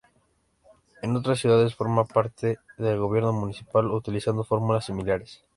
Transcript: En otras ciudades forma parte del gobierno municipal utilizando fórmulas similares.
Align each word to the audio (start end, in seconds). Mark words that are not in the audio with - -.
En 1.03 1.15
otras 1.15 1.37
ciudades 1.37 1.75
forma 1.75 2.05
parte 2.05 2.57
del 2.79 2.97
gobierno 2.97 3.33
municipal 3.33 3.85
utilizando 3.85 4.43
fórmulas 4.43 4.85
similares. 4.85 5.43